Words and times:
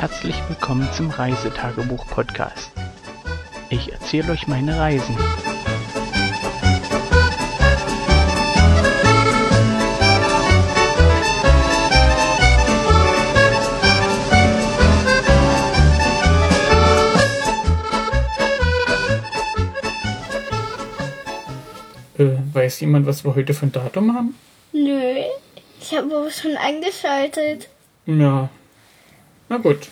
Herzlich 0.00 0.36
willkommen 0.48 0.88
zum 0.94 1.10
Reisetagebuch-Podcast. 1.10 2.72
Ich 3.68 3.92
erzähle 3.92 4.32
euch 4.32 4.46
meine 4.46 4.78
Reisen. 4.78 5.14
Äh, 22.16 22.38
weiß 22.54 22.80
jemand, 22.80 23.04
was 23.04 23.22
wir 23.22 23.34
heute 23.34 23.52
für 23.52 23.66
ein 23.66 23.72
Datum 23.72 24.14
haben? 24.14 24.34
Nö, 24.72 25.24
ich 25.78 25.94
habe 25.94 26.16
aber 26.16 26.30
schon 26.30 26.56
eingeschaltet. 26.56 27.68
Ja. 28.06 28.48
Na 29.50 29.58
gut. 29.58 29.88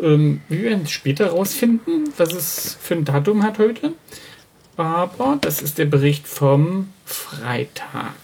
Ähm, 0.00 0.42
wir 0.48 0.62
werden 0.62 0.86
später 0.86 1.30
rausfinden, 1.30 2.12
was 2.16 2.32
es 2.32 2.76
für 2.80 2.94
ein 2.94 3.04
Datum 3.04 3.42
hat 3.42 3.58
heute. 3.58 3.94
Aber 4.76 5.38
das 5.40 5.62
ist 5.62 5.78
der 5.78 5.86
Bericht 5.86 6.26
vom 6.28 6.92
Freitag, 7.04 8.14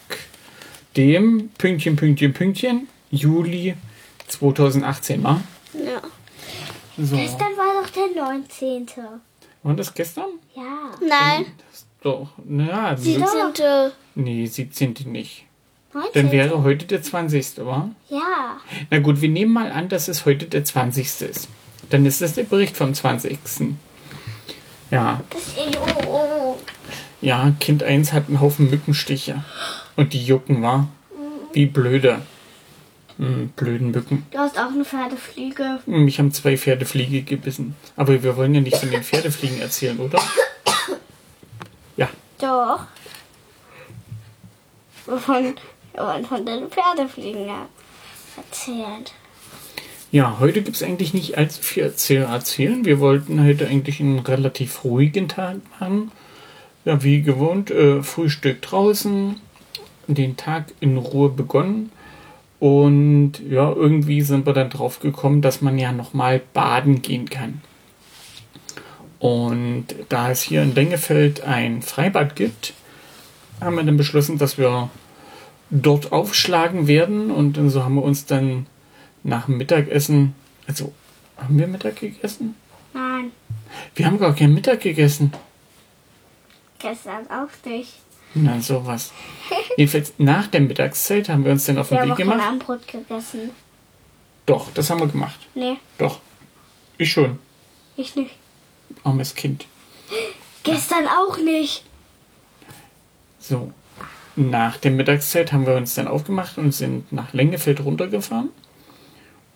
dem 0.97 1.49
Pünktchen, 1.57 1.95
Pünktchen, 1.95 2.33
Pünktchen, 2.33 2.87
Juli 3.09 3.75
2018, 4.27 5.23
war? 5.23 5.41
Ja. 5.73 6.01
So. 6.97 7.15
Gestern 7.15 7.55
war 7.57 7.81
doch 7.81 7.89
der 7.89 8.23
19. 8.23 8.85
War 9.63 9.73
das 9.73 9.93
gestern? 9.93 10.25
Ja. 10.55 10.91
Nein, 11.01 11.45
Doch. 12.01 12.29
Na, 12.43 12.95
die 12.95 13.01
sieb- 13.13 13.25
sind 13.27 13.63
nee, 14.15 14.45
17. 14.45 14.95
nicht. 15.05 15.45
19. 15.93 16.11
Dann 16.13 16.31
wäre 16.31 16.63
heute 16.63 16.85
der 16.85 17.01
20. 17.01 17.57
war? 17.65 17.89
Ja. 18.09 18.57
Na 18.89 18.99
gut, 18.99 19.21
wir 19.21 19.29
nehmen 19.29 19.51
mal 19.53 19.71
an, 19.71 19.89
dass 19.89 20.07
es 20.07 20.25
heute 20.25 20.45
der 20.45 20.63
20. 20.63 21.21
ist. 21.21 21.49
Dann 21.89 22.05
ist 22.05 22.21
das 22.21 22.33
der 22.33 22.43
Bericht 22.43 22.77
vom 22.77 22.93
20. 22.93 23.37
Ja, 24.89 25.21
Das 25.29 25.41
ist 25.47 25.77
oh, 25.77 26.07
oh. 26.07 26.57
ja, 27.21 27.53
Kind 27.59 27.83
1 27.83 28.13
hat 28.13 28.27
einen 28.27 28.41
Haufen 28.41 28.69
Mückenstiche. 28.69 29.43
Und 29.95 30.13
die 30.13 30.23
jucken, 30.23 30.61
war? 30.61 30.87
Wie 31.53 31.65
blöde. 31.65 32.21
Hm, 33.17 33.49
blöden 33.49 33.91
Mücken. 33.91 34.25
Du 34.31 34.37
hast 34.39 34.57
auch 34.57 34.71
eine 34.71 34.85
Pferdefliege. 34.85 35.79
Hm, 35.85 36.05
Mich 36.05 36.17
haben 36.19 36.31
zwei 36.31 36.57
Pferdefliege 36.57 37.21
gebissen. 37.23 37.75
Aber 37.95 38.23
wir 38.23 38.37
wollen 38.37 38.55
ja 38.55 38.61
nicht 38.61 38.77
von 38.77 38.89
den 38.89 39.03
Pferdefliegen 39.03 39.61
erzählen, 39.61 39.99
oder? 39.99 40.19
Ja, 41.97 42.09
Doch. 42.39 42.79
Wovon 45.05 45.55
wollen 45.95 46.25
von 46.25 46.45
den 46.45 46.69
Pferdefliegen 46.69 47.47
ja 47.47 47.67
erzählt. 48.37 49.13
Ja, 50.11 50.37
heute 50.39 50.61
gibt 50.61 50.75
es 50.75 50.83
eigentlich 50.83 51.13
nicht 51.13 51.37
allzu 51.37 51.61
viel 51.61 51.93
zu 51.95 52.17
erzählen. 52.17 52.83
Wir 52.83 52.99
wollten 52.99 53.43
heute 53.43 53.67
eigentlich 53.67 54.01
einen 54.01 54.19
relativ 54.19 54.83
ruhigen 54.83 55.29
Tag 55.29 55.57
machen. 55.79 56.11
Ja, 56.83 57.01
wie 57.03 57.21
gewohnt, 57.21 57.71
äh, 57.71 58.03
Frühstück 58.03 58.61
draußen, 58.61 59.39
den 60.07 60.35
Tag 60.35 60.65
in 60.81 60.97
Ruhe 60.97 61.29
begonnen. 61.29 61.91
Und 62.59 63.33
ja, 63.49 63.71
irgendwie 63.71 64.21
sind 64.21 64.45
wir 64.45 64.53
dann 64.53 64.69
drauf 64.69 64.99
gekommen, 64.99 65.41
dass 65.41 65.61
man 65.61 65.79
ja 65.79 65.91
nochmal 65.91 66.41
baden 66.53 67.01
gehen 67.01 67.29
kann. 67.29 67.61
Und 69.19 69.87
da 70.09 70.31
es 70.31 70.41
hier 70.41 70.61
in 70.61 70.75
Lengefeld 70.75 71.41
ein 71.41 71.81
Freibad 71.81 72.35
gibt, 72.35 72.73
haben 73.61 73.75
wir 73.75 73.83
dann 73.83 73.97
beschlossen, 73.97 74.37
dass 74.37 74.57
wir 74.57 74.89
dort 75.71 76.11
aufschlagen 76.11 76.87
werden. 76.87 77.31
Und 77.31 77.57
so 77.69 77.83
haben 77.83 77.95
wir 77.95 78.03
uns 78.03 78.25
dann 78.25 78.67
nach 79.23 79.45
dem 79.45 79.57
Mittagessen, 79.57 80.35
also 80.67 80.93
haben 81.37 81.57
wir 81.57 81.67
Mittag 81.67 81.95
gegessen? 81.99 82.55
Nein, 82.93 83.31
Wir 83.95 84.05
haben 84.05 84.19
gar 84.19 84.35
kein 84.35 84.53
Mittag 84.53 84.81
gegessen. 84.81 85.33
gestern 86.79 87.25
auch 87.29 87.49
nicht. 87.65 87.93
Na, 88.33 88.59
sowas. 88.61 89.11
Jedenfalls 89.77 90.13
nach 90.17 90.47
der 90.47 90.61
Mittagszeit 90.61 91.27
haben 91.29 91.43
wir 91.43 91.51
uns 91.51 91.65
dann 91.65 91.77
auf 91.77 91.89
den 91.89 91.95
Wir 91.95 92.01
haben 92.01 92.07
Weg 92.09 92.13
auch 92.13 92.17
kein 92.17 92.27
gemacht. 92.29 92.47
Abendbrot 92.47 92.87
gegessen. 92.87 93.49
Doch, 94.45 94.71
das 94.73 94.89
haben 94.89 94.99
wir 94.99 95.07
gemacht. 95.07 95.39
Nee, 95.55 95.77
Doch. 95.97 96.19
Ich 96.97 97.11
schon. 97.11 97.39
ich 97.97 98.15
nicht. 98.15 98.31
Armes 99.03 99.33
Kind. 99.35 99.65
Gestern 100.63 101.07
auch 101.07 101.37
nicht. 101.37 101.83
So. 103.39 103.71
Nach 104.35 104.77
der 104.77 104.91
Mittagszeit 104.91 105.51
haben 105.51 105.65
wir 105.65 105.75
uns 105.75 105.95
dann 105.95 106.07
aufgemacht 106.07 106.57
und 106.57 106.73
sind 106.73 107.11
nach 107.11 107.33
Lengefeld 107.33 107.83
runtergefahren. 107.83 108.49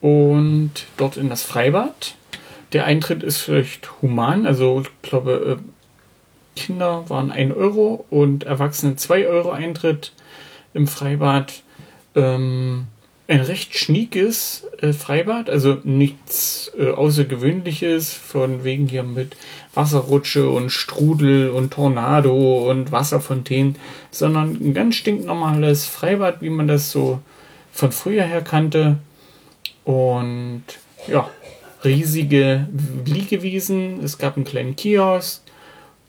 Und 0.01 0.71
dort 0.97 1.17
in 1.17 1.29
das 1.29 1.43
Freibad. 1.43 2.15
Der 2.73 2.85
Eintritt 2.85 3.23
ist 3.23 3.37
vielleicht 3.37 4.01
human. 4.01 4.45
Also 4.45 4.81
ich 4.81 5.09
glaube, 5.09 5.59
äh, 5.59 6.59
Kinder 6.59 7.09
waren 7.09 7.31
1 7.31 7.55
Euro 7.55 8.05
und 8.09 8.43
Erwachsene 8.43 8.95
2 8.95 9.27
Euro 9.27 9.51
Eintritt 9.51 10.13
im 10.73 10.87
Freibad. 10.87 11.63
Ähm, 12.15 12.87
ein 13.27 13.41
recht 13.41 13.75
schniekes 13.75 14.67
äh, 14.81 14.93
Freibad, 14.93 15.49
also 15.49 15.77
nichts 15.83 16.71
äh, 16.77 16.91
Außergewöhnliches, 16.91 18.13
von 18.13 18.63
wegen 18.63 18.87
hier 18.87 19.03
mit 19.03 19.35
Wasserrutsche 19.73 20.49
und 20.49 20.69
Strudel 20.69 21.49
und 21.49 21.73
Tornado 21.73 22.69
und 22.69 22.91
Wasserfontänen, 22.91 23.77
sondern 24.11 24.51
ein 24.61 24.73
ganz 24.73 24.95
stinknormales 24.95 25.85
Freibad, 25.85 26.41
wie 26.41 26.49
man 26.49 26.67
das 26.67 26.91
so 26.91 27.19
von 27.71 27.91
früher 27.91 28.23
her 28.23 28.41
kannte. 28.41 28.97
Und 29.83 30.63
ja, 31.07 31.29
riesige 31.83 32.67
Liegewiesen. 33.05 34.03
Es 34.03 34.17
gab 34.17 34.35
einen 34.35 34.45
kleinen 34.45 34.75
Kiosk, 34.75 35.41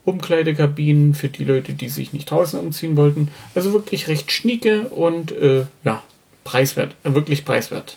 Umkleidekabinen 0.04 1.15
für 1.15 1.28
die 1.28 1.44
Leute, 1.44 1.72
die 1.72 1.88
sich 1.88 2.12
nicht 2.12 2.31
draußen 2.31 2.60
umziehen 2.60 2.97
wollten. 2.97 3.28
Also 3.54 3.72
wirklich 3.72 4.09
recht 4.09 4.31
schnieke 4.31 4.88
und 4.88 5.33
äh, 5.33 5.65
ja, 5.83 6.03
preiswert, 6.46 6.94
wirklich 7.02 7.44
preiswert. 7.44 7.96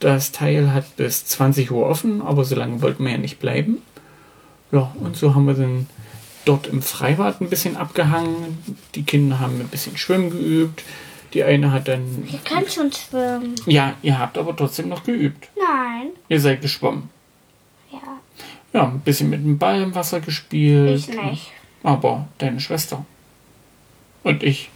Das 0.00 0.32
Teil 0.32 0.74
hat 0.74 0.96
bis 0.96 1.24
20 1.26 1.70
Uhr 1.70 1.86
offen, 1.86 2.20
aber 2.20 2.44
so 2.44 2.54
lange 2.56 2.82
wollten 2.82 3.04
wir 3.04 3.12
ja 3.12 3.18
nicht 3.18 3.38
bleiben. 3.38 3.80
Ja, 4.72 4.92
und 5.00 5.16
so 5.16 5.34
haben 5.34 5.46
wir 5.46 5.54
dann 5.54 5.86
dort 6.44 6.66
im 6.66 6.82
Freibad 6.82 7.40
ein 7.40 7.48
bisschen 7.48 7.76
abgehangen. 7.76 8.58
Die 8.94 9.04
Kinder 9.04 9.38
haben 9.40 9.58
ein 9.60 9.68
bisschen 9.68 9.96
Schwimmen 9.96 10.30
geübt. 10.30 10.82
Die 11.32 11.42
eine 11.44 11.72
hat 11.72 11.88
dann. 11.88 12.26
Ich 12.26 12.42
kann 12.44 12.68
schon 12.68 12.92
schwimmen. 12.92 13.54
Ja, 13.66 13.94
ihr 14.02 14.18
habt 14.18 14.36
aber 14.36 14.54
trotzdem 14.56 14.88
noch 14.88 15.04
geübt. 15.04 15.48
Nein. 15.56 16.08
Ihr 16.28 16.40
seid 16.40 16.60
geschwommen. 16.60 17.08
Ja, 17.92 18.00
Ja, 18.72 18.84
ein 18.88 19.00
bisschen 19.00 19.30
mit 19.30 19.40
dem 19.44 19.56
Ball 19.58 19.80
im 19.82 19.94
Wasser 19.94 20.20
gespielt. 20.20 21.08
ich 21.08 21.08
nicht. 21.22 21.52
Aber 21.82 22.28
deine 22.38 22.60
Schwester. 22.60 23.06
Und 24.24 24.42
ich. 24.42 24.70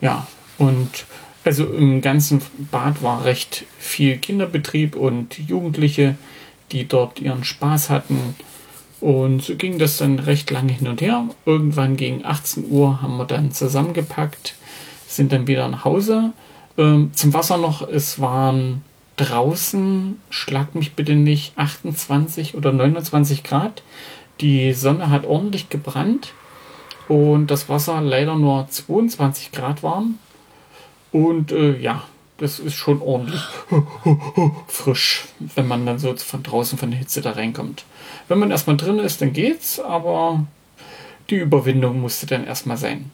Ja, 0.00 0.26
und 0.58 1.04
also 1.44 1.64
im 1.66 2.00
ganzen 2.00 2.42
Bad 2.70 3.02
war 3.02 3.24
recht 3.24 3.64
viel 3.78 4.18
Kinderbetrieb 4.18 4.96
und 4.96 5.38
Jugendliche, 5.38 6.16
die 6.72 6.86
dort 6.86 7.20
ihren 7.20 7.44
Spaß 7.44 7.90
hatten. 7.90 8.34
Und 9.00 9.42
so 9.42 9.56
ging 9.56 9.78
das 9.78 9.96
dann 9.96 10.18
recht 10.18 10.50
lange 10.50 10.72
hin 10.72 10.88
und 10.88 11.00
her. 11.00 11.26
Irgendwann 11.46 11.96
gegen 11.96 12.24
18 12.24 12.70
Uhr 12.70 13.00
haben 13.00 13.16
wir 13.16 13.24
dann 13.24 13.52
zusammengepackt, 13.52 14.54
sind 15.06 15.32
dann 15.32 15.46
wieder 15.46 15.68
nach 15.68 15.84
Hause. 15.84 16.32
Ähm, 16.76 17.10
zum 17.14 17.32
Wasser 17.32 17.56
noch, 17.56 17.88
es 17.88 18.20
waren 18.20 18.82
draußen, 19.16 20.20
schlag 20.28 20.74
mich 20.74 20.94
bitte 20.94 21.14
nicht, 21.14 21.56
28 21.56 22.54
oder 22.54 22.72
29 22.72 23.42
Grad. 23.42 23.82
Die 24.40 24.72
Sonne 24.74 25.10
hat 25.10 25.26
ordentlich 25.26 25.68
gebrannt 25.70 26.32
und 27.08 27.48
das 27.50 27.68
Wasser 27.68 28.00
leider 28.00 28.36
nur 28.36 28.68
22 28.68 29.52
Grad 29.52 29.82
warm. 29.82 30.18
Und 31.12 31.52
äh, 31.52 31.78
ja, 31.78 32.04
das 32.38 32.58
ist 32.58 32.74
schon 32.74 33.02
ordentlich 33.02 33.42
frisch, 34.66 35.26
wenn 35.54 35.68
man 35.68 35.84
dann 35.84 35.98
so 35.98 36.14
von 36.16 36.42
draußen 36.42 36.78
von 36.78 36.90
der 36.90 36.98
Hitze 36.98 37.20
da 37.20 37.32
reinkommt. 37.32 37.84
Wenn 38.28 38.38
man 38.38 38.50
erstmal 38.50 38.76
drin 38.76 38.98
ist, 38.98 39.20
dann 39.20 39.32
geht's, 39.32 39.78
aber 39.78 40.46
die 41.28 41.36
Überwindung 41.36 42.00
musste 42.00 42.26
dann 42.26 42.46
erstmal 42.46 42.76
sein. 42.76 43.10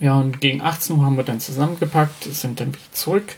Ja, 0.00 0.18
und 0.20 0.40
gegen 0.40 0.60
18 0.60 0.96
Uhr 0.96 1.04
haben 1.04 1.16
wir 1.16 1.24
dann 1.24 1.40
zusammengepackt, 1.40 2.24
sind 2.24 2.60
dann 2.60 2.68
wieder 2.68 2.92
zurück, 2.92 3.36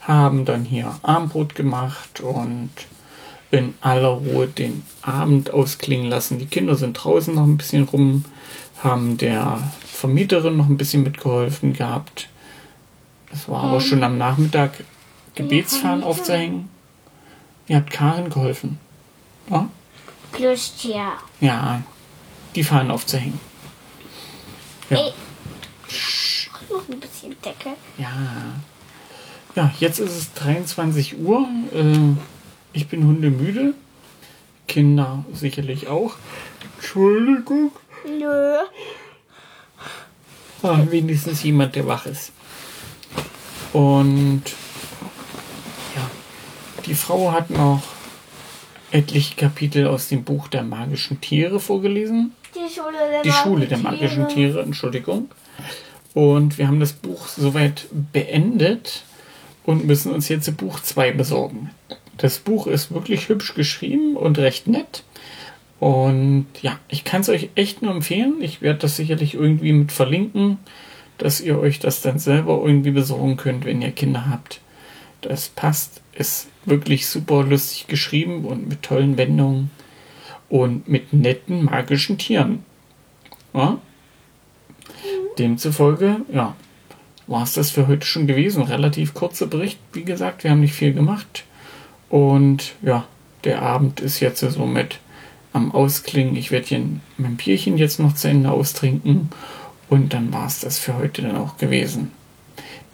haben 0.00 0.44
dann 0.44 0.64
hier 0.64 0.98
Abendbrot 1.02 1.54
gemacht 1.54 2.20
und 2.20 2.70
in 3.50 3.74
aller 3.80 4.08
Ruhe 4.08 4.48
den 4.48 4.82
Abend 5.00 5.50
ausklingen 5.50 6.10
lassen. 6.10 6.38
Die 6.38 6.46
Kinder 6.46 6.74
sind 6.74 6.94
draußen 6.94 7.34
noch 7.34 7.44
ein 7.44 7.56
bisschen 7.56 7.84
rum, 7.84 8.24
haben 8.82 9.16
der 9.16 9.72
Vermieterin 9.86 10.56
noch 10.56 10.68
ein 10.68 10.76
bisschen 10.76 11.04
mitgeholfen 11.04 11.72
gehabt. 11.72 12.28
Es 13.34 13.48
war 13.48 13.64
aber 13.64 13.80
schon 13.80 14.02
am 14.04 14.16
Nachmittag 14.16 14.84
Gebetsfahnen 15.34 16.02
Vermieterin? 16.02 16.04
aufzuhängen. 16.04 16.68
Ihr 17.66 17.76
habt 17.76 17.90
Karin 17.90 18.30
geholfen. 18.30 18.78
Ja? 19.50 19.68
Glückstia. 20.32 21.14
Ja, 21.40 21.82
die 22.54 22.62
Fahnen 22.62 22.92
aufzuhängen. 22.92 23.40
Ja. 24.88 24.98
Ey. 24.98 25.12
Noch 26.70 26.88
ein 26.88 27.00
bisschen 27.00 27.34
Decke. 27.44 27.70
Ja. 27.98 28.12
Ja, 29.56 29.72
jetzt 29.80 29.98
ist 29.98 30.16
es 30.16 30.32
23 30.34 31.18
Uhr. 31.18 31.48
Äh, 31.72 32.14
ich 32.72 32.86
bin 32.88 33.04
hundemüde. 33.04 33.74
Kinder 34.68 35.24
sicherlich 35.32 35.88
auch. 35.88 36.14
Entschuldigung. 36.76 37.72
Nö. 38.06 38.56
Ah, 40.62 40.78
wenigstens 40.90 41.42
jemand, 41.42 41.74
der 41.74 41.86
wach 41.86 42.06
ist. 42.06 42.32
Und 43.74 44.44
ja, 45.96 46.10
die 46.86 46.94
Frau 46.94 47.32
hat 47.32 47.50
noch 47.50 47.82
etliche 48.92 49.34
Kapitel 49.34 49.88
aus 49.88 50.08
dem 50.08 50.22
Buch 50.22 50.46
der 50.46 50.62
magischen 50.62 51.20
Tiere 51.20 51.58
vorgelesen. 51.58 52.32
Die 52.54 52.72
Schule 52.72 52.96
der, 53.10 53.22
Die 53.22 53.32
Schule 53.32 53.66
der 53.66 53.78
magischen 53.78 54.28
Tiere, 54.28 54.62
Entschuldigung. 54.62 55.28
Und 56.14 56.56
wir 56.56 56.68
haben 56.68 56.78
das 56.78 56.92
Buch 56.92 57.26
soweit 57.26 57.86
beendet 58.12 59.02
und 59.64 59.84
müssen 59.84 60.12
uns 60.12 60.28
jetzt 60.28 60.56
Buch 60.56 60.78
2 60.78 61.10
besorgen. 61.10 61.72
Das 62.16 62.38
Buch 62.38 62.68
ist 62.68 62.94
wirklich 62.94 63.28
hübsch 63.28 63.54
geschrieben 63.54 64.16
und 64.16 64.38
recht 64.38 64.68
nett. 64.68 65.02
Und 65.80 66.46
ja, 66.62 66.78
ich 66.86 67.02
kann 67.02 67.22
es 67.22 67.28
euch 67.28 67.48
echt 67.56 67.82
nur 67.82 67.92
empfehlen. 67.92 68.34
Ich 68.40 68.62
werde 68.62 68.78
das 68.78 68.94
sicherlich 68.94 69.34
irgendwie 69.34 69.72
mit 69.72 69.90
verlinken, 69.90 70.58
dass 71.18 71.40
ihr 71.40 71.58
euch 71.58 71.78
das 71.78 72.02
dann 72.02 72.18
selber 72.18 72.60
irgendwie 72.64 72.90
besorgen 72.90 73.36
könnt, 73.36 73.64
wenn 73.64 73.82
ihr 73.82 73.92
Kinder 73.92 74.28
habt. 74.28 74.60
Das 75.20 75.48
passt, 75.48 76.00
ist 76.12 76.48
wirklich 76.64 77.06
super 77.06 77.42
lustig 77.42 77.86
geschrieben 77.86 78.44
und 78.44 78.68
mit 78.68 78.82
tollen 78.82 79.16
Wendungen 79.16 79.70
und 80.48 80.88
mit 80.88 81.12
netten 81.12 81.64
magischen 81.64 82.18
Tieren. 82.18 82.64
Ja? 83.52 83.78
Demzufolge, 85.38 86.18
ja, 86.32 86.54
war 87.26 87.42
es 87.42 87.54
das 87.54 87.70
für 87.70 87.88
heute 87.88 88.06
schon 88.06 88.26
gewesen. 88.26 88.62
Relativ 88.62 89.14
kurzer 89.14 89.46
Bericht, 89.46 89.78
wie 89.92 90.04
gesagt, 90.04 90.44
wir 90.44 90.50
haben 90.50 90.60
nicht 90.60 90.74
viel 90.74 90.92
gemacht. 90.92 91.44
Und 92.08 92.74
ja, 92.82 93.06
der 93.44 93.62
Abend 93.62 94.00
ist 94.00 94.20
jetzt 94.20 94.40
somit 94.40 95.00
am 95.52 95.72
Ausklingen. 95.72 96.36
Ich 96.36 96.50
werde 96.50 96.66
hier 96.66 96.82
mein 97.16 97.36
Bierchen 97.36 97.78
jetzt 97.78 97.98
noch 97.98 98.14
zu 98.14 98.28
Ende 98.28 98.50
austrinken. 98.50 99.30
Und 99.94 100.12
dann 100.12 100.32
war 100.32 100.48
es 100.48 100.58
das 100.58 100.80
für 100.80 100.96
heute 100.96 101.22
dann 101.22 101.36
auch 101.36 101.56
gewesen. 101.56 102.10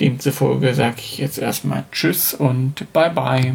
Demzufolge 0.01 0.75
sage 0.75 0.97
ich 0.99 1.17
jetzt 1.17 1.39
erstmal 1.39 1.85
Tschüss 1.93 2.35
und 2.35 2.93
Bye 2.93 3.11
bye. 3.11 3.55